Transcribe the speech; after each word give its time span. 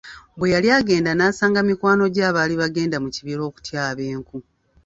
Bwe 0.37 0.47
yali 0.53 0.67
agenda 0.79 1.11
n'asanga 1.13 1.59
mikwano 1.67 2.03
gye 2.13 2.23
abaali 2.29 2.55
bagenda 2.61 2.97
mu 3.03 3.09
kibira 3.15 3.41
okutyaba 3.49 4.01
enku. 4.13 4.37